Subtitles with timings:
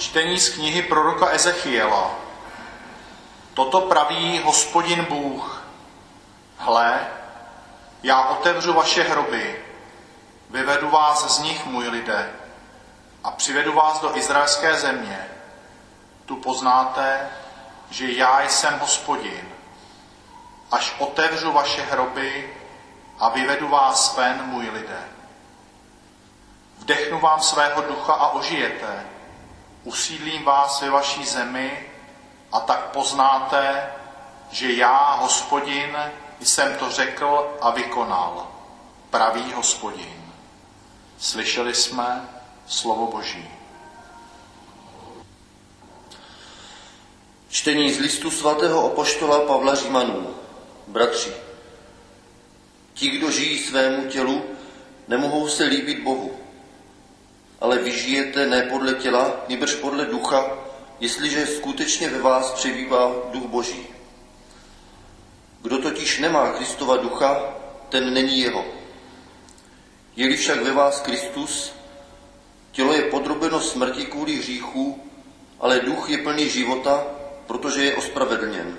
[0.00, 2.10] Čtení z knihy proroka Ezechiela.
[3.54, 5.62] Toto praví hospodin Bůh.
[6.58, 7.06] Hle,
[8.02, 9.64] já otevřu vaše hroby,
[10.50, 12.32] vyvedu vás z nich, můj lidé,
[13.24, 15.28] a přivedu vás do izraelské země.
[16.26, 17.30] Tu poznáte,
[17.90, 19.48] že já jsem hospodin.
[20.70, 22.56] Až otevřu vaše hroby
[23.18, 25.02] a vyvedu vás ven, můj lidé.
[26.78, 29.19] Vdechnu vám svého ducha a ožijete.
[29.84, 31.90] Usídlím vás ve vaší zemi
[32.52, 33.92] a tak poznáte,
[34.50, 35.96] že já, hospodin,
[36.40, 38.46] jsem to řekl a vykonal.
[39.10, 40.32] Pravý hospodin.
[41.18, 42.28] Slyšeli jsme
[42.66, 43.50] slovo Boží.
[47.48, 50.34] Čtení z listu svatého opoštola Pavla Římanů.
[50.86, 51.32] Bratři,
[52.94, 54.44] ti, kdo žijí svému tělu,
[55.08, 56.39] nemohou se líbit Bohu.
[57.60, 60.58] Ale vy žijete ne podle těla, nýbrž podle ducha,
[61.00, 63.86] jestliže skutečně ve vás přebývá duch Boží.
[65.62, 67.54] Kdo totiž nemá Kristova ducha,
[67.88, 68.64] ten není jeho.
[70.16, 71.72] Je-li však ve vás Kristus,
[72.72, 75.02] tělo je podrobeno smrti kvůli hříchu,
[75.60, 77.06] ale duch je plný života,
[77.46, 78.78] protože je ospravedlněn.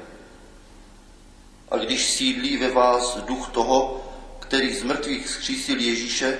[1.71, 4.05] A když sídlí ve vás duch toho,
[4.39, 6.39] který z mrtvých zkřísil Ježíše,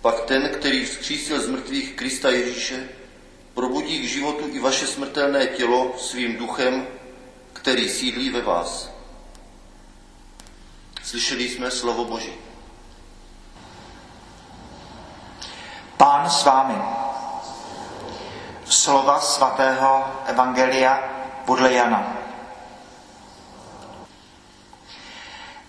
[0.00, 2.88] pak ten, který vzkřísil z mrtvých Krista Ježíše,
[3.54, 6.86] probudí k životu i vaše smrtelné tělo svým duchem,
[7.52, 8.90] který sídlí ve vás.
[11.02, 12.32] Slyšeli jsme slovo Boží.
[15.96, 16.74] Pán s vámi.
[18.64, 21.02] Slova svatého Evangelia
[21.46, 22.16] podle Jana.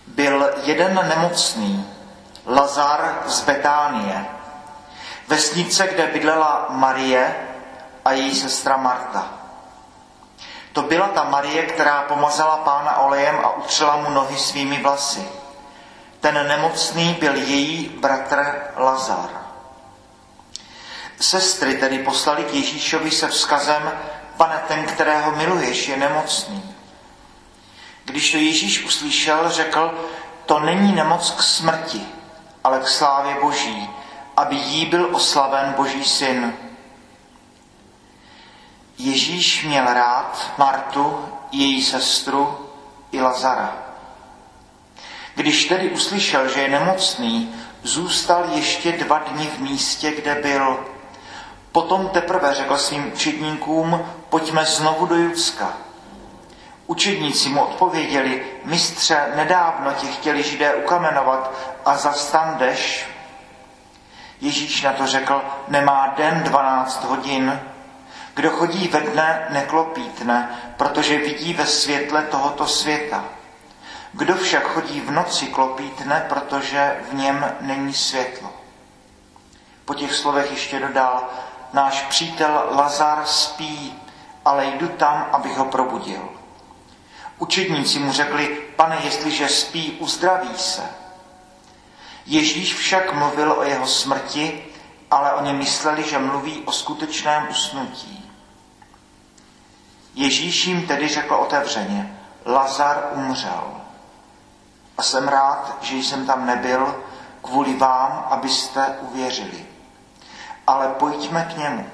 [0.07, 1.85] Byl jeden nemocný,
[2.49, 4.25] Lazar z Betánie,
[5.27, 7.35] vesnice, kde bydlela Marie
[8.05, 9.27] a její sestra Marta.
[10.73, 15.29] To byla ta Marie, která pomazala pána olejem a utřela mu nohy svými vlasy.
[16.19, 19.29] Ten nemocný byl její bratr Lazar.
[21.19, 23.91] Sestry tedy poslali k Ježíšovi se vzkazem,
[24.37, 26.75] pane, ten, kterého miluješ, je nemocný.
[28.05, 30.09] Když to Ježíš uslyšel, řekl,
[30.45, 32.18] to není nemoc k smrti,
[32.63, 33.89] ale k slávě Boží,
[34.37, 36.53] aby jí byl oslaven Boží syn.
[38.97, 42.69] Ježíš měl rád Martu, její sestru
[43.11, 43.75] i Lazara.
[45.35, 50.79] Když tedy uslyšel, že je nemocný, zůstal ještě dva dny v místě, kde byl.
[51.71, 55.73] Potom teprve řekl svým učedníkům, pojďme znovu do Judska.
[56.87, 61.51] Učedníci mu odpověděli, mistře, nedávno tě chtěli židé ukamenovat
[61.89, 63.07] a zastan jdeš.
[64.41, 67.59] Ježíš na to řekl, nemá den 12 hodin.
[68.33, 73.23] Kdo chodí ve dne, neklopítne, protože vidí ve světle tohoto světa.
[74.13, 78.53] Kdo však chodí v noci, klopítne, protože v něm není světlo.
[79.85, 81.23] Po těch slovech ještě dodal,
[81.73, 84.01] náš přítel Lazar spí,
[84.45, 86.29] ale jdu tam, abych ho probudil.
[87.37, 91.08] Učedníci mu řekli, pane, jestliže spí, uzdraví se.
[92.29, 94.65] Ježíš však mluvil o jeho smrti,
[95.11, 98.31] ale oni mysleli, že mluví o skutečném usnutí.
[100.15, 103.63] Ježíš jim tedy řekl otevřeně, Lazar umřel.
[104.97, 107.03] A jsem rád, že jsem tam nebyl
[107.41, 109.65] kvůli vám, abyste uvěřili.
[110.67, 111.89] Ale pojďme k němu.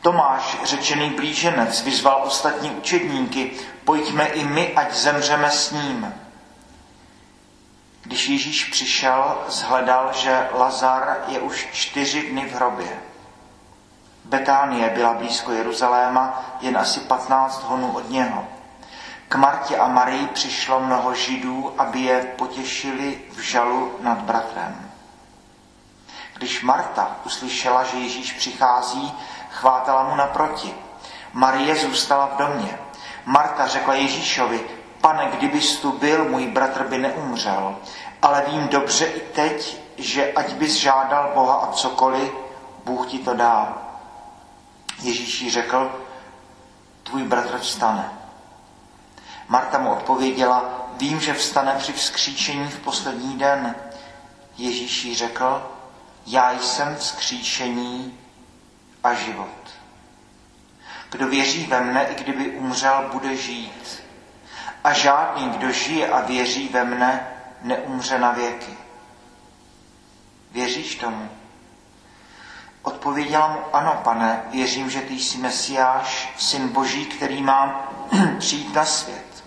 [0.00, 3.50] Tomáš, řečený blíženec, vyzval ostatní učedníky,
[3.84, 6.14] pojďme i my, ať zemřeme s ním.
[8.14, 13.00] Když Ježíš přišel, zhledal, že Lazar je už čtyři dny v hrobě.
[14.24, 18.44] Betánie byla blízko Jeruzaléma, jen asi 15 honů od něho.
[19.28, 24.90] K Martě a Marii přišlo mnoho židů, aby je potěšili v žalu nad bratrem.
[26.34, 29.12] Když Marta uslyšela, že Ježíš přichází,
[29.50, 30.74] chvátala mu naproti.
[31.32, 32.78] Marie zůstala v domě.
[33.24, 37.76] Marta řekla Ježíšovi, pane, kdybys tu byl, můj bratr by neumřel,
[38.22, 42.32] ale vím dobře i teď, že ať bys žádal Boha a cokoliv,
[42.84, 43.78] Bůh ti to dá.
[45.02, 46.00] Ježíš jí řekl,
[47.02, 48.12] tvůj bratr vstane.
[49.48, 50.64] Marta mu odpověděla,
[50.96, 53.74] vím, že vstane při vzkříšení v poslední den.
[54.58, 55.70] Ježíš jí řekl,
[56.26, 58.18] já jsem vzkříšení
[59.04, 59.70] a život.
[61.10, 64.03] Kdo věří ve mne, i kdyby umřel, bude žít.
[64.84, 67.26] A žádný, kdo žije a věří ve mne,
[67.62, 68.76] neumře na věky.
[70.50, 71.30] Věříš tomu?
[72.82, 77.92] Odpověděla mu, ano, pane, věřím, že ty jsi Mesiáš, syn Boží, který má
[78.38, 79.44] přijít na svět.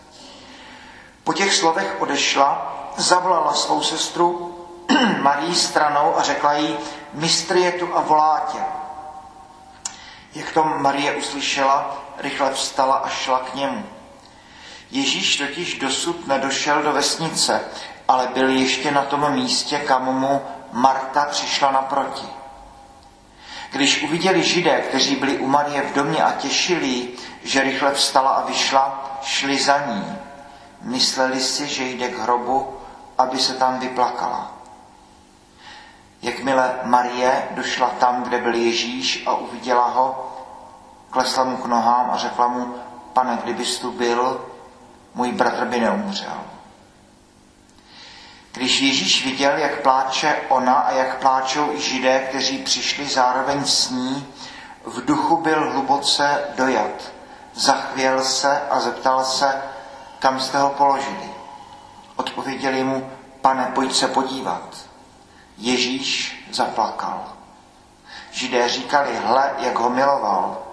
[1.23, 4.57] Po těch slovech odešla, zavolala svou sestru
[5.21, 6.77] Marii stranou a řekla jí,
[7.13, 8.59] mistr je tu a volá tě.
[10.35, 13.96] Jak to Marie uslyšela, rychle vstala a šla k němu.
[14.91, 17.61] Ježíš totiž dosud nedošel do vesnice,
[18.07, 20.41] ale byl ještě na tom místě, kam mu
[20.71, 22.27] Marta přišla naproti.
[23.71, 27.09] Když uviděli židé, kteří byli u Marie v domě a těšili,
[27.43, 30.17] že rychle vstala a vyšla, šli za ní.
[30.81, 32.77] Mysleli si, že jde k hrobu,
[33.17, 34.51] aby se tam vyplakala.
[36.21, 40.31] Jakmile Marie došla tam, kde byl Ježíš a uviděla ho,
[41.09, 42.75] klesla mu k nohám a řekla mu,
[43.13, 44.45] pane, kdybys tu byl,
[45.17, 46.43] můj bratr by neumřel.
[48.51, 53.89] Když Ježíš viděl, jak pláče ona a jak pláčou i židé, kteří přišli zároveň s
[53.89, 54.27] ní,
[54.85, 57.11] v duchu byl hluboce dojat.
[57.53, 59.61] Zachvěl se a zeptal se,
[60.19, 61.29] kam jste ho položili.
[62.15, 63.11] Odpověděli mu,
[63.41, 64.77] pane, pojď se podívat.
[65.57, 67.23] Ježíš zaplakal.
[68.31, 70.66] Židé říkali, hle, jak ho miloval.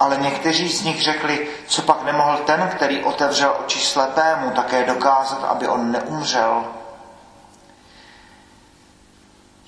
[0.00, 5.44] Ale někteří z nich řekli, co pak nemohl ten, který otevřel oči slepému, také dokázat,
[5.44, 6.64] aby on neumřel.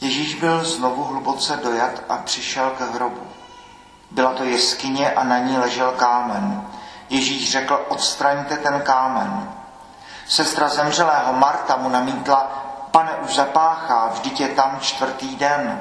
[0.00, 3.26] Ježíš byl znovu hluboce dojat a přišel ke hrobu.
[4.10, 6.66] Byla to jeskyně a na ní ležel kámen.
[7.10, 9.52] Ježíš řekl, odstraňte ten kámen.
[10.28, 12.50] Sestra zemřelého Marta mu namítla,
[12.90, 15.80] pane, už zapáchá, vždyť je tam čtvrtý den.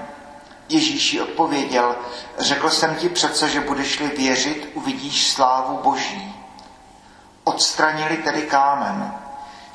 [0.70, 1.96] Ježíš jí odpověděl,
[2.38, 6.36] řekl jsem ti přece, že budeš-li věřit, uvidíš slávu Boží.
[7.44, 9.14] Odstranili tedy kámen.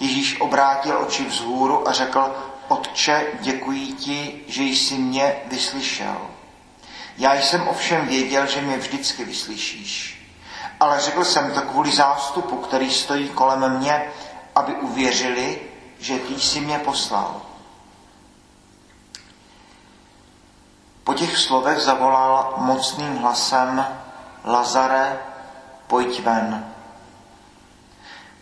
[0.00, 2.34] Ježíš obrátil oči vzhůru a řekl,
[2.68, 6.16] Otče, děkuji ti, že jsi mě vyslyšel.
[7.18, 10.22] Já jsem ovšem věděl, že mě vždycky vyslyšíš.
[10.80, 14.04] Ale řekl jsem to kvůli zástupu, který stojí kolem mě,
[14.54, 15.60] aby uvěřili,
[15.98, 17.42] že ty jsi mě poslal.
[21.06, 23.86] Po těch slovech zavolal mocným hlasem
[24.44, 25.18] Lazare,
[25.86, 26.72] pojď ven.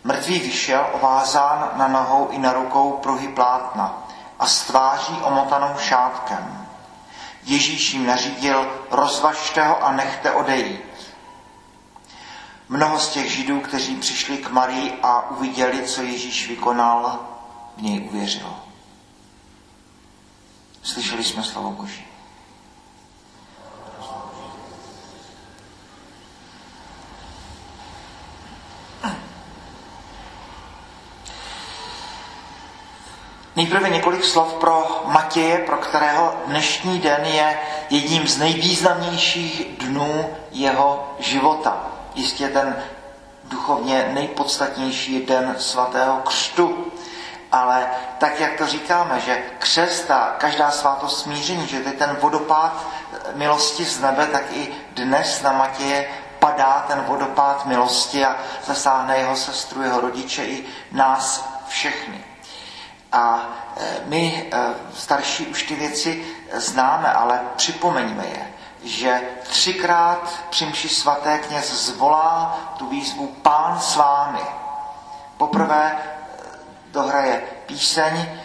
[0.03, 4.07] Mrtvý vyšel ovázán na nohou i na rukou pruhy plátna
[4.39, 6.67] a s tváří omotanou šátkem.
[7.43, 11.15] Ježíš jim nařídil, rozvažte ho a nechte odejít.
[12.69, 17.19] Mnoho z těch židů, kteří přišli k Marii a uviděli, co Ježíš vykonal,
[17.77, 18.59] v něj uvěřilo.
[20.83, 22.14] Slyšeli jsme slovo Boží.
[33.65, 37.59] Nejprve několik slov pro Matěje, pro kterého dnešní den je
[37.89, 41.77] jedním z nejvýznamnějších dnů jeho života.
[42.15, 42.83] Jistě ten
[43.43, 46.91] duchovně nejpodstatnější den svatého křtu.
[47.51, 52.85] Ale tak, jak to říkáme, že křest a každá svátost smíření, že ten vodopád
[53.33, 56.07] milosti z nebe, tak i dnes na Matěje
[56.39, 58.35] padá ten vodopád milosti a
[58.65, 62.34] zasáhne jeho sestru, jeho rodiče i nás všechny.
[63.15, 68.47] A e, my e, starší už ty věci známe, ale připomeňme je,
[68.83, 74.41] že třikrát při mši svaté kněz zvolá tu výzvu Pán s vámi.
[75.37, 75.97] Poprvé e,
[76.91, 78.39] dohraje píseň,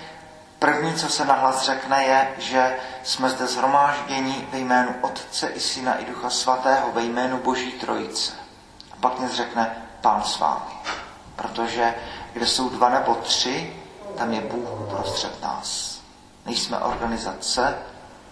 [0.59, 5.99] první, co se nahlas řekne, je, že jsme zde zhromážděni ve jménu Otce i Syna
[5.99, 8.33] i Ducha Svatého, ve jménu Boží Trojice.
[8.92, 10.75] A pak kněz řekne Pán s vámi.
[11.37, 11.94] Protože
[12.33, 13.79] kde jsou dva nebo tři,
[14.20, 16.00] tam je Bůh uprostřed nás.
[16.46, 17.78] Nejsme organizace,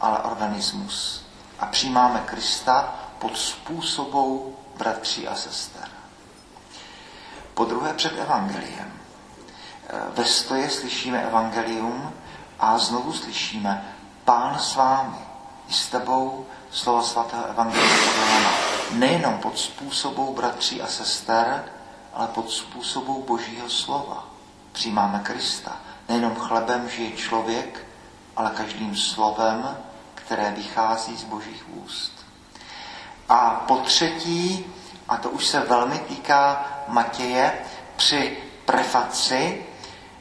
[0.00, 1.26] ale organismus.
[1.58, 5.88] A přijímáme Krista pod způsobou bratří a sester.
[7.54, 8.92] Po druhé před evangeliem.
[10.08, 12.12] Ve stoje slyšíme evangelium
[12.58, 15.18] a znovu slyšíme Pán s vámi
[15.68, 18.50] i s tebou slova svatého evangelia
[18.92, 21.64] Nejenom pod způsobou bratří a sester,
[22.14, 24.27] ale pod způsobou Božího slova
[24.78, 25.76] přijímáme Krista.
[26.08, 27.86] Nejenom chlebem žije člověk,
[28.36, 29.76] ale každým slovem,
[30.14, 32.26] které vychází z božích úst.
[33.28, 34.66] A po třetí,
[35.08, 37.58] a to už se velmi týká Matěje,
[37.96, 39.66] při prefaci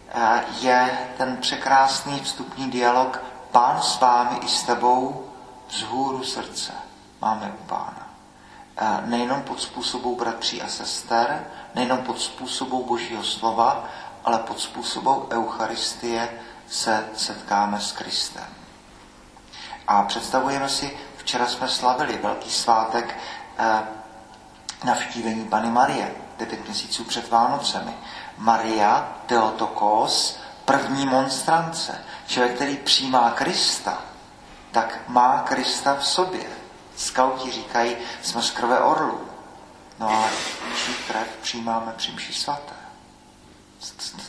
[0.10, 5.30] eh, je ten překrásný vstupní dialog Pán s vámi i s tebou
[5.70, 6.72] vzhůru srdce.
[7.22, 8.08] Máme u Pána.
[8.78, 11.46] Eh, nejenom pod způsobou bratří a sester,
[11.76, 13.90] nejenom pod způsobou Božího slova,
[14.28, 16.30] ale pod způsobou Eucharistie
[16.70, 18.46] se setkáme s Kristem.
[19.88, 23.18] A představujeme si, Včera jsme slavili velký svátek
[23.58, 23.84] eh,
[24.84, 27.94] navštívení Pany Marie, devět měsíců před Vánocemi.
[28.38, 33.98] Maria Teotokos, první monstrance, člověk, který přijímá Krista,
[34.72, 36.46] tak má Krista v sobě.
[36.96, 39.22] Skauti říkají, jsme z krve orlů.
[40.00, 40.30] No a
[40.86, 42.87] čí krev přijímáme při mši svaté.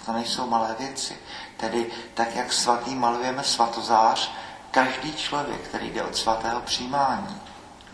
[0.06, 1.18] To nejsou malé věci.
[1.56, 4.30] Tedy tak, jak svatý malujeme svatozář,
[4.70, 7.40] každý člověk, který jde od svatého přijímání,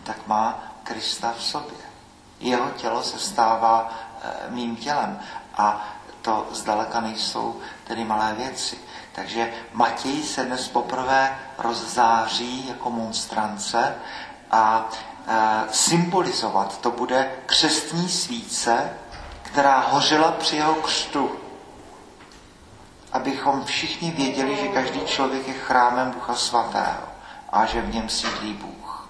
[0.03, 1.77] tak má Krista v sobě.
[2.39, 5.19] Jeho tělo se stává e, mým tělem
[5.57, 5.87] a
[6.21, 8.77] to zdaleka nejsou tedy malé věci.
[9.11, 13.95] Takže Matěj se dnes poprvé rozzáří jako monstrance
[14.51, 14.89] a
[15.27, 18.93] e, symbolizovat to bude křestní svíce,
[19.41, 21.44] která hořela při jeho křtu.
[23.15, 27.07] Abychom všichni věděli, že každý člověk je chrámem Ducha Svatého
[27.49, 29.09] a že v něm sídlí Bůh.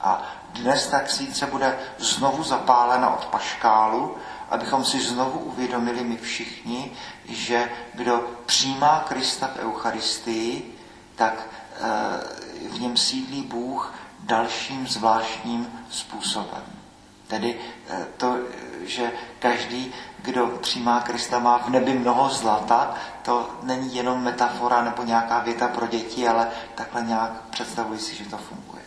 [0.00, 4.16] A dnes tak svíce bude znovu zapálena od paškálu,
[4.50, 6.92] abychom si znovu uvědomili my všichni,
[7.24, 10.78] že kdo přijímá Krista v Eucharistii,
[11.16, 16.83] tak eh, v něm sídlí Bůh dalším zvláštním způsobem.
[17.28, 18.36] Tedy eh, to,
[18.82, 25.02] že každý, kdo přijímá Krista, má v nebi mnoho zlata, to není jenom metafora nebo
[25.02, 28.84] nějaká věta pro děti, ale takhle nějak představuji si, že to funguje.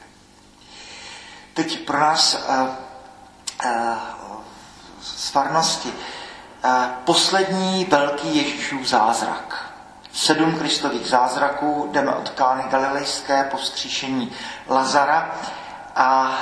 [1.53, 2.67] Teď pro nás uh,
[3.65, 3.97] uh,
[5.01, 5.93] z farnosti
[7.03, 9.73] poslední velký Ježíšův zázrak.
[10.13, 14.31] Sedm kristových zázraků, jdeme od Kány Galilejské po vzkříšení
[14.67, 15.35] Lazara
[15.95, 16.37] a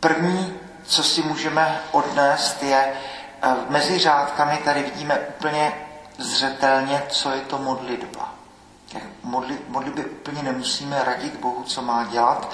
[0.00, 0.54] první,
[0.84, 2.92] co si můžeme odnést, je
[3.68, 5.72] mezi řádkami tady vidíme úplně
[6.18, 8.34] zřetelně, co je to modlitba.
[9.22, 12.52] Modli, modlitby úplně nemusíme radit Bohu, co má dělat.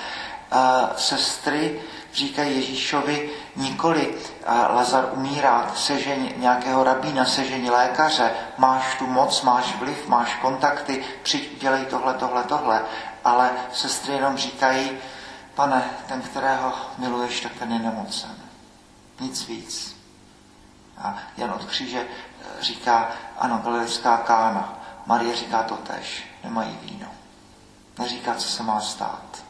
[0.96, 1.80] Sestry
[2.14, 4.14] říkají Ježíšovi nikoli
[4.68, 11.60] Lazar umírá, sežeň nějakého rabína, sežeň lékaře, máš tu moc, máš vliv, máš kontakty, přijď,
[11.60, 12.82] dělej tohle, tohle, tohle.
[13.24, 14.98] Ale sestry jenom říkají,
[15.56, 18.36] pane, ten, kterého miluješ, tak ten je nemocen.
[19.20, 19.96] Nic víc.
[20.98, 22.06] A Jan od kříže e,
[22.62, 24.78] říká, ano, galilejská kána.
[25.06, 27.08] Marie říká to tež, nemají víno.
[27.98, 29.44] Neříká, co se má stát.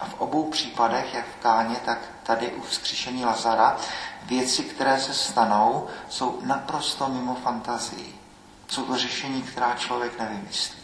[0.00, 3.76] A v obou případech, jak v Káně, tak tady u vzkříšení Lazara,
[4.22, 8.20] věci, které se stanou, jsou naprosto mimo fantazii.
[8.68, 10.78] Jsou to řešení, která člověk nevymyslí.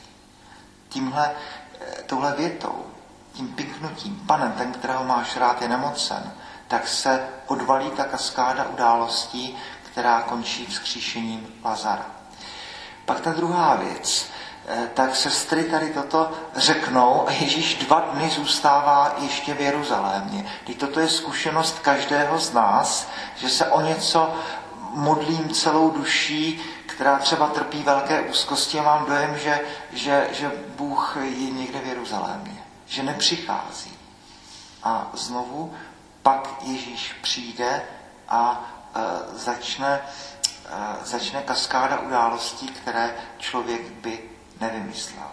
[0.88, 1.34] Tímhle,
[1.80, 2.93] eh, touhle větou,
[3.34, 6.32] tím piknutím, panem, ten, kterého máš rád, je nemocen,
[6.68, 12.06] tak se odvalí ta kaskáda událostí, která končí vzkříšením Lazara.
[13.04, 14.26] Pak ta druhá věc.
[14.68, 20.46] Eh, tak sestry tady toto řeknou a Ježíš dva dny zůstává ještě v Jeruzalémě.
[20.66, 24.34] Teď toto je zkušenost každého z nás, že se o něco
[24.90, 29.60] modlím celou duší, která třeba trpí velké úzkosti a mám dojem, že,
[29.92, 33.92] že, že Bůh je někde v Jeruzalémě, že nepřichází.
[34.82, 35.74] A znovu
[36.22, 37.82] pak Ježíš přijde
[38.28, 38.64] a
[38.94, 39.00] e,
[39.38, 45.30] začne, e, začne kaskáda událostí, které člověk by nevymyslel.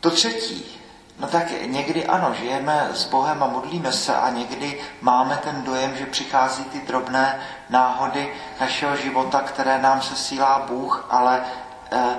[0.00, 0.80] To třetí,
[1.18, 5.96] no tak někdy ano, žijeme s Bohem a modlíme se a někdy máme ten dojem,
[5.96, 11.44] že přichází ty drobné náhody našeho života, které nám sesílá Bůh, ale
[11.92, 12.16] eh,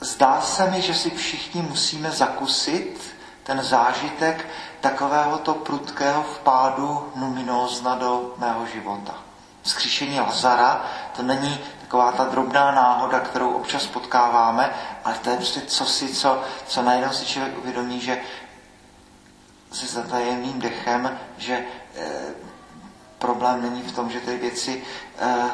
[0.00, 4.46] zdá se mi, že si všichni musíme zakusit ten zážitek
[4.80, 9.14] takovéhoto prudkého vpádu numinózna do mého života.
[9.62, 10.84] Vzkříšení Lazara
[11.16, 14.70] to není taková ta drobná náhoda, kterou občas potkáváme,
[15.04, 18.20] ale to je prostě cosi, co, co najednou si člověk uvědomí, že
[19.72, 21.64] se zatajeným dechem, že e,
[23.18, 24.84] problém není v tom, že ty věci,
[25.18, 25.50] e,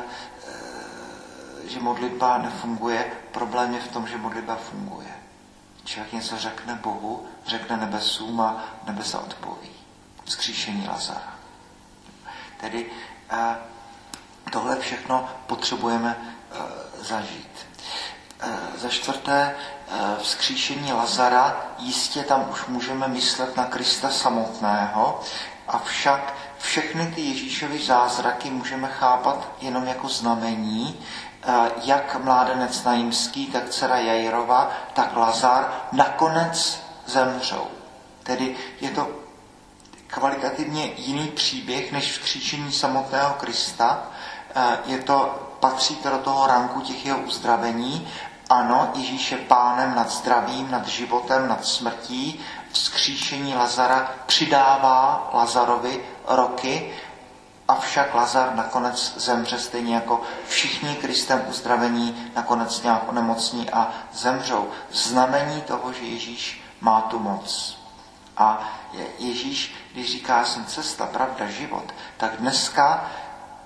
[1.68, 5.14] že modlitba nefunguje, problém je v tom, že modlitba funguje.
[5.85, 9.71] Člověk něco řekne Bohu, řekne nebesům a nebesa odpoví.
[10.25, 11.35] Vzkříšení Lazara.
[12.61, 12.90] Tedy
[13.30, 13.56] e,
[14.50, 17.66] Tohle všechno potřebujeme e, zažít.
[18.40, 19.56] E, za čtvrté,
[20.18, 25.21] vzkříšení Lazara, jistě tam už můžeme myslet na Krista samotného,
[25.68, 31.00] avšak všechny ty Ježíšovy zázraky můžeme chápat jenom jako znamení,
[31.83, 37.67] jak mládenec Najímský, tak dcera Jajrova, tak Lazar nakonec zemřou.
[38.23, 39.09] Tedy je to
[40.07, 44.03] kvalitativně jiný příběh než vzkříšení samotného Krista,
[44.87, 48.09] je to, patří to do toho ranku těch jeho uzdravení,
[48.51, 52.41] Ano, Ježíš je pánem nad zdravím, nad životem, nad smrtí.
[52.73, 56.95] Vzkříšení Lazara přidává Lazarovi roky,
[57.68, 64.68] avšak Lazar nakonec zemře stejně jako všichni Kristem uzdravení nakonec nějak onemocní a zemřou.
[64.92, 67.78] Znamení toho, že Ježíš má tu moc.
[68.37, 68.68] A
[69.18, 73.11] Ježíš, když říká, jsem cesta, pravda, život, tak dneska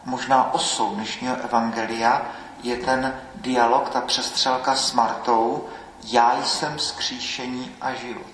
[0.05, 2.23] možná osou dnešního evangelia
[2.62, 5.69] je ten dialog, ta přestřelka s Martou,
[6.05, 8.26] já jsem skříšení a život.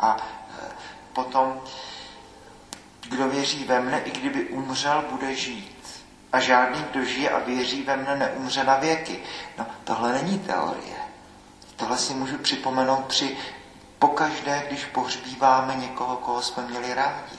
[0.00, 0.68] A e,
[1.12, 1.60] potom,
[3.08, 6.02] kdo věří ve mne, i kdyby umřel, bude žít.
[6.32, 9.18] A žádný, kdo žije a věří ve mne, neumře na věky.
[9.58, 10.96] No, tohle není teorie.
[11.76, 13.36] Tohle si můžu připomenout při
[13.98, 17.38] pokaždé, když pohřbíváme někoho, koho jsme měli rádi.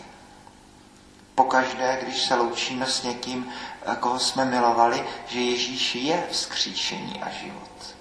[1.36, 3.50] Pokaždé, když se loučíme s někým,
[3.86, 7.95] eh, koho jsme milovali, že Ježíš je vzkříšení a život.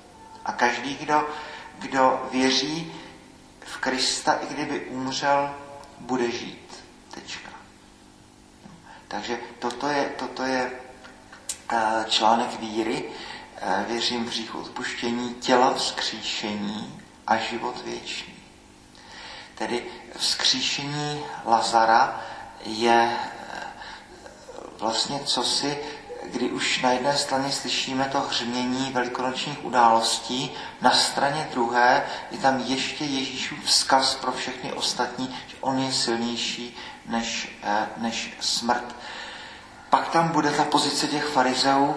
[0.44, 1.28] A každý, kdo,
[1.78, 2.92] kdo věří
[3.60, 5.54] v Krista, i kdyby umřel,
[6.00, 6.84] bude žít.
[7.14, 7.45] Tečka.
[9.08, 10.70] Takže toto je, toto je
[11.72, 13.04] eh, článek víry.
[13.56, 18.34] Eh, věřím v hřích odpuštění, těla vzkříšení a život věčný.
[19.54, 19.84] Tedy
[20.16, 22.20] vzkříšení Lazara
[22.64, 23.62] je eh,
[24.78, 25.78] vlastně cosi,
[26.24, 32.60] kdy už na jedné straně slyšíme to hřmění velikonočních událostí, na straně druhé je tam
[32.66, 36.76] ještě Ježíšův vzkaz pro všechny ostatní, že on je silnější
[37.08, 38.96] než, eh, než smrt.
[39.90, 41.96] Pak tam bude ta pozice těch farizeů,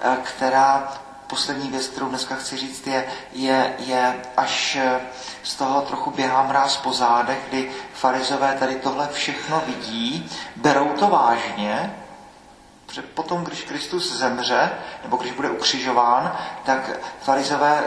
[0.00, 0.92] eh, která
[1.26, 5.00] poslední věc, kterou dneska chci říct, je, je, je až eh,
[5.42, 11.08] z toho trochu běhá mráz po zádech, kdy farizové tady tohle všechno vidí, berou to
[11.08, 11.94] vážně,
[12.86, 14.70] protože potom, když Kristus zemře,
[15.02, 16.90] nebo když bude ukřižován, tak
[17.22, 17.84] farizové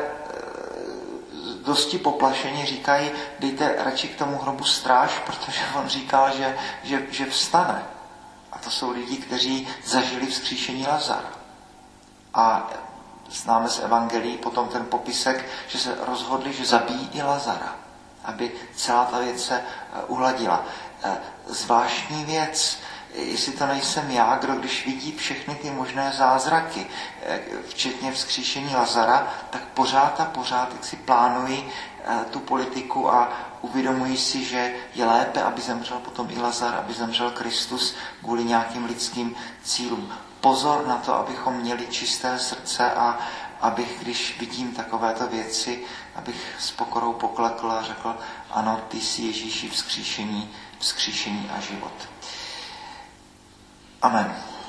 [1.66, 7.26] dosti poplašeně říkají, dejte radši k tomu hrobu stráž, protože on říkal, že, že, že
[7.26, 7.84] vstane.
[8.52, 11.32] A to jsou lidi, kteří zažili vzkříšení Lazara.
[12.34, 12.70] A
[13.30, 17.76] známe z Evangelií potom ten popisek, že se rozhodli, že zabijí i Lazara,
[18.24, 20.66] aby celá ta věc se eh, uhladila.
[21.04, 22.78] Eh, zvláštní věc,
[23.14, 26.88] jestli to nejsem já, kdo když vidí všechny ty možné zázraky,
[27.26, 31.64] eh, včetně vzkříšení Lazara, tak pořád a pořád jak si plánují
[32.32, 33.30] tu politiku a
[33.62, 38.86] uvědomují si, že je lépe, aby zemřel potom i Lazar, aby zemřel Kristus kvůli nějakým
[38.86, 43.20] lidským cílům pozor na to, abychom měli čisté srdce a
[43.62, 45.84] abych, když vidím takovéto věci,
[46.16, 48.18] abych s pokorou poklekl a řekl,
[48.52, 52.11] ano, ty jsi Ježíši vzkříšení, vzkříšení a život.
[54.04, 54.61] Amen.